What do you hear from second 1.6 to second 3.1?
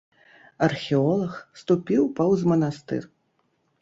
ступіў паўз манастыр.